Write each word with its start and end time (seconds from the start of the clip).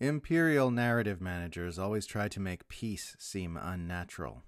Imperial 0.00 0.72
narrative 0.72 1.20
managers 1.20 1.78
always 1.78 2.04
try 2.04 2.26
to 2.26 2.40
make 2.40 2.66
peace 2.66 3.14
seem 3.20 3.56
unnatural. 3.56 4.42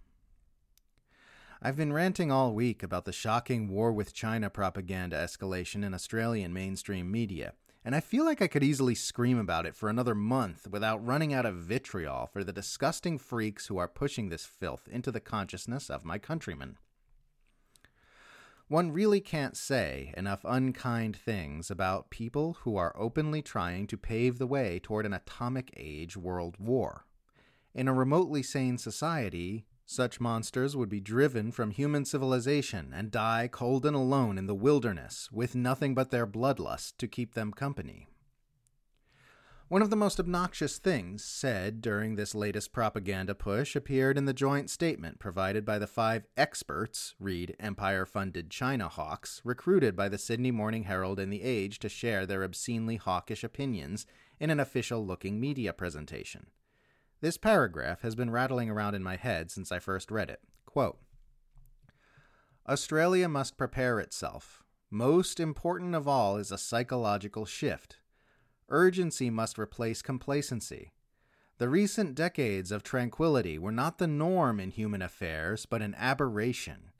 I've 1.62 1.76
been 1.76 1.92
ranting 1.92 2.32
all 2.32 2.52
week 2.52 2.82
about 2.82 3.04
the 3.04 3.12
shocking 3.12 3.68
war 3.68 3.92
with 3.92 4.12
China 4.12 4.50
propaganda 4.50 5.16
escalation 5.16 5.84
in 5.84 5.94
Australian 5.94 6.52
mainstream 6.52 7.12
media, 7.12 7.52
and 7.84 7.94
I 7.94 8.00
feel 8.00 8.24
like 8.24 8.42
I 8.42 8.48
could 8.48 8.64
easily 8.64 8.96
scream 8.96 9.38
about 9.38 9.66
it 9.66 9.76
for 9.76 9.88
another 9.88 10.16
month 10.16 10.66
without 10.68 11.06
running 11.06 11.32
out 11.32 11.46
of 11.46 11.54
vitriol 11.54 12.26
for 12.26 12.42
the 12.42 12.52
disgusting 12.52 13.16
freaks 13.16 13.68
who 13.68 13.78
are 13.78 13.86
pushing 13.86 14.28
this 14.28 14.44
filth 14.44 14.88
into 14.88 15.12
the 15.12 15.20
consciousness 15.20 15.88
of 15.88 16.04
my 16.04 16.18
countrymen. 16.18 16.76
One 18.68 18.90
really 18.90 19.20
can't 19.20 19.56
say 19.56 20.12
enough 20.16 20.40
unkind 20.44 21.14
things 21.14 21.70
about 21.70 22.10
people 22.10 22.54
who 22.62 22.76
are 22.76 22.96
openly 22.98 23.40
trying 23.40 23.86
to 23.86 23.96
pave 23.96 24.38
the 24.38 24.46
way 24.46 24.80
toward 24.80 25.06
an 25.06 25.12
atomic 25.12 25.72
age 25.76 26.16
world 26.16 26.56
war. 26.58 27.06
In 27.74 27.86
a 27.86 27.94
remotely 27.94 28.42
sane 28.42 28.76
society, 28.76 29.66
such 29.84 30.18
monsters 30.18 30.76
would 30.76 30.88
be 30.88 30.98
driven 30.98 31.52
from 31.52 31.70
human 31.70 32.04
civilization 32.04 32.92
and 32.92 33.12
die 33.12 33.48
cold 33.52 33.86
and 33.86 33.94
alone 33.94 34.36
in 34.36 34.48
the 34.48 34.54
wilderness 34.54 35.30
with 35.30 35.54
nothing 35.54 35.94
but 35.94 36.10
their 36.10 36.26
bloodlust 36.26 36.96
to 36.98 37.06
keep 37.06 37.34
them 37.34 37.52
company. 37.52 38.08
One 39.68 39.82
of 39.82 39.90
the 39.90 39.96
most 39.96 40.20
obnoxious 40.20 40.78
things 40.78 41.24
said 41.24 41.80
during 41.80 42.14
this 42.14 42.36
latest 42.36 42.72
propaganda 42.72 43.34
push 43.34 43.74
appeared 43.74 44.16
in 44.16 44.24
the 44.24 44.32
joint 44.32 44.70
statement 44.70 45.18
provided 45.18 45.64
by 45.64 45.80
the 45.80 45.88
five 45.88 46.24
experts, 46.36 47.16
read 47.18 47.56
Empire 47.58 48.06
funded 48.06 48.48
China 48.48 48.86
hawks, 48.86 49.40
recruited 49.42 49.96
by 49.96 50.08
the 50.08 50.18
Sydney 50.18 50.52
Morning 50.52 50.84
Herald 50.84 51.18
and 51.18 51.32
The 51.32 51.42
Age 51.42 51.80
to 51.80 51.88
share 51.88 52.26
their 52.26 52.44
obscenely 52.44 52.94
hawkish 52.94 53.42
opinions 53.42 54.06
in 54.38 54.50
an 54.50 54.60
official 54.60 55.04
looking 55.04 55.40
media 55.40 55.72
presentation. 55.72 56.46
This 57.20 57.36
paragraph 57.36 58.02
has 58.02 58.14
been 58.14 58.30
rattling 58.30 58.70
around 58.70 58.94
in 58.94 59.02
my 59.02 59.16
head 59.16 59.50
since 59.50 59.72
I 59.72 59.80
first 59.80 60.12
read 60.12 60.30
it. 60.30 60.42
Quote 60.64 61.00
Australia 62.68 63.28
must 63.28 63.58
prepare 63.58 63.98
itself. 63.98 64.62
Most 64.92 65.40
important 65.40 65.96
of 65.96 66.06
all 66.06 66.36
is 66.36 66.52
a 66.52 66.58
psychological 66.58 67.44
shift 67.44 67.96
Urgency 68.68 69.30
must 69.30 69.58
replace 69.58 70.02
complacency. 70.02 70.92
The 71.58 71.68
recent 71.68 72.14
decades 72.14 72.70
of 72.72 72.82
tranquility 72.82 73.58
were 73.58 73.72
not 73.72 73.98
the 73.98 74.06
norm 74.06 74.60
in 74.60 74.70
human 74.70 75.02
affairs, 75.02 75.66
but 75.66 75.82
an 75.82 75.94
aberration. 75.96 76.90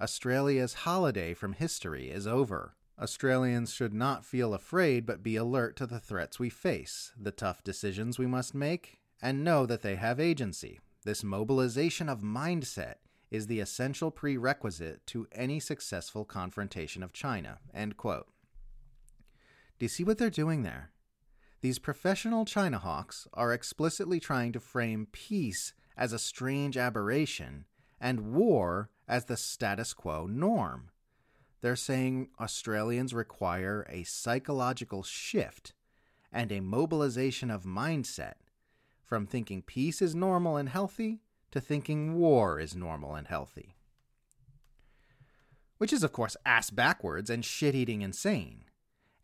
Australia's 0.00 0.74
holiday 0.74 1.34
from 1.34 1.54
history 1.54 2.10
is 2.10 2.26
over. 2.26 2.76
Australians 3.00 3.72
should 3.72 3.92
not 3.92 4.24
feel 4.24 4.54
afraid 4.54 5.04
but 5.06 5.22
be 5.22 5.36
alert 5.36 5.76
to 5.76 5.86
the 5.86 6.00
threats 6.00 6.38
we 6.38 6.48
face, 6.48 7.12
the 7.20 7.32
tough 7.32 7.62
decisions 7.62 8.18
we 8.18 8.26
must 8.26 8.54
make, 8.54 8.98
and 9.20 9.44
know 9.44 9.66
that 9.66 9.82
they 9.82 9.96
have 9.96 10.20
agency. 10.20 10.80
This 11.04 11.24
mobilization 11.24 12.08
of 12.08 12.20
mindset 12.20 12.94
is 13.30 13.46
the 13.46 13.60
essential 13.60 14.10
prerequisite 14.10 15.06
to 15.08 15.26
any 15.32 15.60
successful 15.60 16.24
confrontation 16.24 17.02
of 17.02 17.12
China. 17.12 17.58
End 17.74 17.96
quote. 17.96 18.28
Do 19.78 19.84
you 19.84 19.88
see 19.88 20.04
what 20.04 20.18
they're 20.18 20.30
doing 20.30 20.62
there? 20.62 20.90
These 21.60 21.78
professional 21.80 22.44
China 22.44 22.78
hawks 22.78 23.26
are 23.34 23.52
explicitly 23.52 24.20
trying 24.20 24.52
to 24.52 24.60
frame 24.60 25.08
peace 25.10 25.72
as 25.96 26.12
a 26.12 26.18
strange 26.18 26.76
aberration 26.76 27.64
and 28.00 28.32
war 28.32 28.90
as 29.08 29.24
the 29.24 29.36
status 29.36 29.92
quo 29.92 30.26
norm. 30.26 30.90
They're 31.60 31.74
saying 31.74 32.28
Australians 32.38 33.12
require 33.12 33.84
a 33.88 34.04
psychological 34.04 35.02
shift 35.02 35.72
and 36.32 36.52
a 36.52 36.60
mobilization 36.60 37.50
of 37.50 37.64
mindset 37.64 38.34
from 39.04 39.26
thinking 39.26 39.62
peace 39.62 40.00
is 40.00 40.14
normal 40.14 40.56
and 40.56 40.68
healthy 40.68 41.22
to 41.50 41.60
thinking 41.60 42.14
war 42.14 42.60
is 42.60 42.76
normal 42.76 43.16
and 43.16 43.26
healthy. 43.26 43.74
Which 45.78 45.92
is, 45.92 46.04
of 46.04 46.12
course, 46.12 46.36
ass 46.44 46.70
backwards 46.70 47.30
and 47.30 47.44
shit 47.44 47.74
eating 47.74 48.02
insane. 48.02 48.64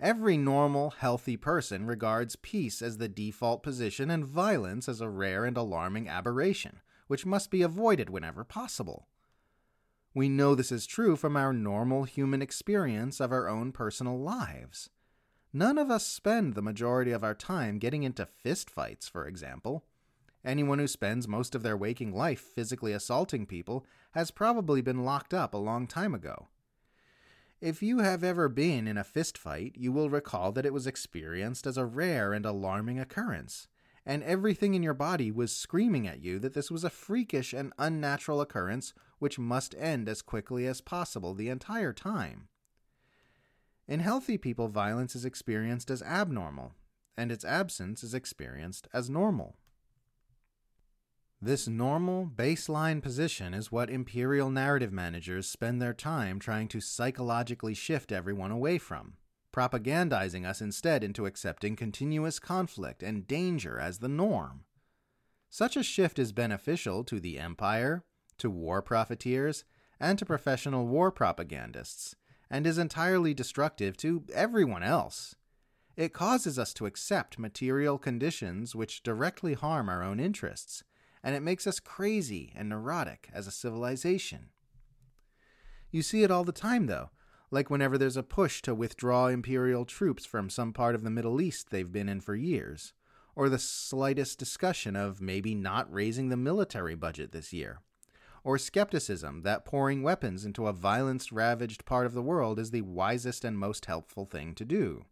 Every 0.00 0.36
normal, 0.36 0.90
healthy 0.90 1.36
person 1.36 1.86
regards 1.86 2.36
peace 2.36 2.82
as 2.82 2.98
the 2.98 3.08
default 3.08 3.62
position 3.62 4.10
and 4.10 4.24
violence 4.24 4.88
as 4.88 5.00
a 5.00 5.08
rare 5.08 5.44
and 5.44 5.56
alarming 5.56 6.08
aberration, 6.08 6.80
which 7.06 7.24
must 7.24 7.50
be 7.50 7.62
avoided 7.62 8.10
whenever 8.10 8.44
possible. 8.44 9.06
We 10.12 10.28
know 10.28 10.54
this 10.54 10.72
is 10.72 10.86
true 10.86 11.16
from 11.16 11.36
our 11.36 11.52
normal 11.52 12.04
human 12.04 12.42
experience 12.42 13.20
of 13.20 13.32
our 13.32 13.48
own 13.48 13.72
personal 13.72 14.18
lives. 14.18 14.90
None 15.52 15.78
of 15.78 15.90
us 15.90 16.06
spend 16.06 16.54
the 16.54 16.62
majority 16.62 17.12
of 17.12 17.22
our 17.22 17.34
time 17.34 17.78
getting 17.78 18.02
into 18.02 18.26
fistfights, 18.44 19.08
for 19.08 19.26
example. 19.26 19.84
Anyone 20.44 20.80
who 20.80 20.88
spends 20.88 21.26
most 21.28 21.54
of 21.54 21.62
their 21.62 21.76
waking 21.76 22.12
life 22.12 22.40
physically 22.40 22.92
assaulting 22.92 23.46
people 23.46 23.86
has 24.10 24.30
probably 24.30 24.82
been 24.82 25.04
locked 25.04 25.32
up 25.32 25.54
a 25.54 25.58
long 25.58 25.86
time 25.86 26.14
ago. 26.14 26.48
If 27.64 27.82
you 27.82 28.00
have 28.00 28.22
ever 28.22 28.50
been 28.50 28.86
in 28.86 28.98
a 28.98 29.02
fistfight, 29.04 29.72
you 29.74 29.90
will 29.90 30.10
recall 30.10 30.52
that 30.52 30.66
it 30.66 30.72
was 30.74 30.86
experienced 30.86 31.66
as 31.66 31.78
a 31.78 31.86
rare 31.86 32.34
and 32.34 32.44
alarming 32.44 33.00
occurrence, 33.00 33.68
and 34.04 34.22
everything 34.22 34.74
in 34.74 34.82
your 34.82 34.92
body 34.92 35.30
was 35.30 35.56
screaming 35.56 36.06
at 36.06 36.20
you 36.20 36.38
that 36.40 36.52
this 36.52 36.70
was 36.70 36.84
a 36.84 36.90
freakish 36.90 37.54
and 37.54 37.72
unnatural 37.78 38.42
occurrence 38.42 38.92
which 39.18 39.38
must 39.38 39.74
end 39.78 40.10
as 40.10 40.20
quickly 40.20 40.66
as 40.66 40.82
possible 40.82 41.32
the 41.32 41.48
entire 41.48 41.94
time. 41.94 42.48
In 43.88 44.00
healthy 44.00 44.36
people, 44.36 44.68
violence 44.68 45.16
is 45.16 45.24
experienced 45.24 45.90
as 45.90 46.02
abnormal, 46.02 46.74
and 47.16 47.32
its 47.32 47.46
absence 47.46 48.04
is 48.04 48.12
experienced 48.12 48.88
as 48.92 49.08
normal. 49.08 49.56
This 51.44 51.68
normal, 51.68 52.24
baseline 52.24 53.02
position 53.02 53.52
is 53.52 53.70
what 53.70 53.90
imperial 53.90 54.48
narrative 54.48 54.94
managers 54.94 55.46
spend 55.46 55.78
their 55.82 55.92
time 55.92 56.38
trying 56.38 56.68
to 56.68 56.80
psychologically 56.80 57.74
shift 57.74 58.12
everyone 58.12 58.50
away 58.50 58.78
from, 58.78 59.18
propagandizing 59.52 60.46
us 60.46 60.62
instead 60.62 61.04
into 61.04 61.26
accepting 61.26 61.76
continuous 61.76 62.38
conflict 62.38 63.02
and 63.02 63.26
danger 63.26 63.78
as 63.78 63.98
the 63.98 64.08
norm. 64.08 64.64
Such 65.50 65.76
a 65.76 65.82
shift 65.82 66.18
is 66.18 66.32
beneficial 66.32 67.04
to 67.04 67.20
the 67.20 67.38
empire, 67.38 68.06
to 68.38 68.48
war 68.48 68.80
profiteers, 68.80 69.64
and 70.00 70.18
to 70.18 70.24
professional 70.24 70.86
war 70.86 71.12
propagandists, 71.12 72.16
and 72.48 72.66
is 72.66 72.78
entirely 72.78 73.34
destructive 73.34 73.98
to 73.98 74.24
everyone 74.32 74.82
else. 74.82 75.36
It 75.94 76.14
causes 76.14 76.58
us 76.58 76.72
to 76.72 76.86
accept 76.86 77.38
material 77.38 77.98
conditions 77.98 78.74
which 78.74 79.02
directly 79.02 79.52
harm 79.52 79.90
our 79.90 80.02
own 80.02 80.18
interests 80.18 80.84
and 81.24 81.34
it 81.34 81.42
makes 81.42 81.66
us 81.66 81.80
crazy 81.80 82.52
and 82.54 82.68
neurotic 82.68 83.30
as 83.32 83.46
a 83.46 83.50
civilization. 83.50 84.50
You 85.90 86.02
see 86.02 86.22
it 86.22 86.30
all 86.30 86.44
the 86.44 86.52
time, 86.52 86.86
though, 86.86 87.10
like 87.50 87.70
whenever 87.70 87.96
there's 87.96 88.18
a 88.18 88.22
push 88.22 88.60
to 88.62 88.74
withdraw 88.74 89.28
Imperial 89.28 89.86
troops 89.86 90.26
from 90.26 90.50
some 90.50 90.74
part 90.74 90.94
of 90.94 91.02
the 91.02 91.10
Middle 91.10 91.40
East 91.40 91.70
they've 91.70 91.90
been 91.90 92.10
in 92.10 92.20
for 92.20 92.34
years, 92.34 92.92
or 93.34 93.48
the 93.48 93.58
slightest 93.58 94.38
discussion 94.38 94.96
of 94.96 95.22
maybe 95.22 95.54
not 95.54 95.90
raising 95.90 96.28
the 96.28 96.36
military 96.36 96.94
budget 96.94 97.32
this 97.32 97.54
year, 97.54 97.80
or 98.42 98.58
skepticism 98.58 99.42
that 99.42 99.64
pouring 99.64 100.02
weapons 100.02 100.44
into 100.44 100.66
a 100.66 100.74
violence 100.74 101.32
ravaged 101.32 101.86
part 101.86 102.04
of 102.04 102.12
the 102.12 102.22
world 102.22 102.58
is 102.58 102.70
the 102.70 102.82
wisest 102.82 103.44
and 103.44 103.58
most 103.58 103.86
helpful 103.86 104.26
thing 104.26 104.54
to 104.54 104.64
do. 104.64 105.06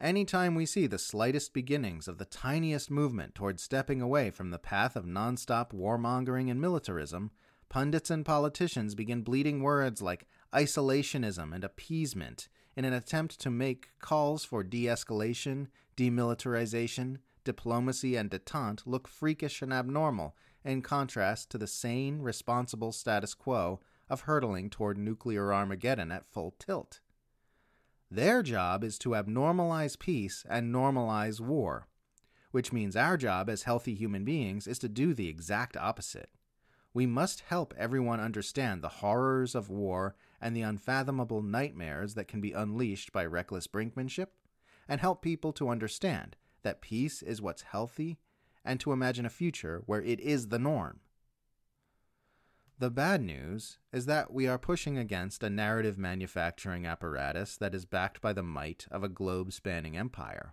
Anytime 0.00 0.54
we 0.54 0.66
see 0.66 0.86
the 0.86 0.98
slightest 0.98 1.54
beginnings 1.54 2.06
of 2.06 2.18
the 2.18 2.26
tiniest 2.26 2.90
movement 2.90 3.34
toward 3.34 3.58
stepping 3.58 4.02
away 4.02 4.30
from 4.30 4.50
the 4.50 4.58
path 4.58 4.94
of 4.94 5.06
nonstop 5.06 5.72
warmongering 5.72 6.50
and 6.50 6.60
militarism, 6.60 7.30
pundits 7.70 8.10
and 8.10 8.24
politicians 8.24 8.94
begin 8.94 9.22
bleeding 9.22 9.62
words 9.62 10.02
like 10.02 10.26
isolationism 10.52 11.54
and 11.54 11.64
appeasement 11.64 12.48
in 12.76 12.84
an 12.84 12.92
attempt 12.92 13.40
to 13.40 13.50
make 13.50 13.88
calls 13.98 14.44
for 14.44 14.62
de 14.62 14.84
escalation, 14.84 15.68
demilitarization, 15.96 17.16
diplomacy, 17.42 18.16
and 18.16 18.30
detente 18.30 18.82
look 18.84 19.08
freakish 19.08 19.62
and 19.62 19.72
abnormal 19.72 20.36
in 20.62 20.82
contrast 20.82 21.48
to 21.48 21.56
the 21.56 21.66
sane, 21.66 22.20
responsible 22.20 22.92
status 22.92 23.32
quo 23.32 23.80
of 24.10 24.22
hurtling 24.22 24.68
toward 24.68 24.98
nuclear 24.98 25.54
Armageddon 25.54 26.12
at 26.12 26.26
full 26.26 26.54
tilt. 26.58 27.00
Their 28.10 28.42
job 28.42 28.84
is 28.84 28.98
to 29.00 29.16
abnormalize 29.16 29.96
peace 29.96 30.44
and 30.48 30.72
normalize 30.72 31.40
war, 31.40 31.88
which 32.52 32.72
means 32.72 32.94
our 32.94 33.16
job 33.16 33.50
as 33.50 33.64
healthy 33.64 33.94
human 33.94 34.24
beings 34.24 34.66
is 34.66 34.78
to 34.78 34.88
do 34.88 35.12
the 35.12 35.28
exact 35.28 35.76
opposite. 35.76 36.30
We 36.94 37.04
must 37.04 37.40
help 37.40 37.74
everyone 37.76 38.20
understand 38.20 38.80
the 38.80 38.88
horrors 38.88 39.54
of 39.54 39.68
war 39.68 40.14
and 40.40 40.56
the 40.56 40.62
unfathomable 40.62 41.42
nightmares 41.42 42.14
that 42.14 42.28
can 42.28 42.40
be 42.40 42.52
unleashed 42.52 43.12
by 43.12 43.26
reckless 43.26 43.66
brinkmanship, 43.66 44.28
and 44.88 45.00
help 45.00 45.20
people 45.20 45.52
to 45.54 45.68
understand 45.68 46.36
that 46.62 46.80
peace 46.80 47.22
is 47.22 47.42
what's 47.42 47.62
healthy 47.62 48.18
and 48.64 48.80
to 48.80 48.92
imagine 48.92 49.26
a 49.26 49.30
future 49.30 49.82
where 49.86 50.02
it 50.02 50.20
is 50.20 50.48
the 50.48 50.58
norm. 50.58 51.00
The 52.78 52.90
bad 52.90 53.22
news 53.22 53.78
is 53.90 54.04
that 54.04 54.30
we 54.30 54.46
are 54.46 54.58
pushing 54.58 54.98
against 54.98 55.42
a 55.42 55.48
narrative 55.48 55.96
manufacturing 55.96 56.84
apparatus 56.84 57.56
that 57.56 57.74
is 57.74 57.86
backed 57.86 58.20
by 58.20 58.34
the 58.34 58.42
might 58.42 58.86
of 58.90 59.02
a 59.02 59.08
globe 59.08 59.54
spanning 59.54 59.96
empire. 59.96 60.52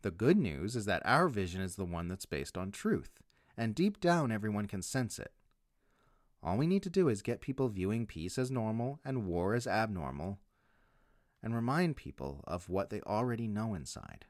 The 0.00 0.10
good 0.10 0.38
news 0.38 0.76
is 0.76 0.86
that 0.86 1.02
our 1.04 1.28
vision 1.28 1.60
is 1.60 1.76
the 1.76 1.84
one 1.84 2.08
that's 2.08 2.24
based 2.24 2.56
on 2.56 2.72
truth, 2.72 3.20
and 3.54 3.74
deep 3.74 4.00
down 4.00 4.32
everyone 4.32 4.66
can 4.66 4.80
sense 4.80 5.18
it. 5.18 5.32
All 6.42 6.56
we 6.56 6.66
need 6.66 6.82
to 6.84 6.90
do 6.90 7.10
is 7.10 7.20
get 7.20 7.42
people 7.42 7.68
viewing 7.68 8.06
peace 8.06 8.38
as 8.38 8.50
normal 8.50 8.98
and 9.04 9.26
war 9.26 9.54
as 9.54 9.66
abnormal, 9.66 10.38
and 11.42 11.54
remind 11.54 11.96
people 11.96 12.42
of 12.46 12.70
what 12.70 12.88
they 12.88 13.02
already 13.02 13.46
know 13.46 13.74
inside. 13.74 14.24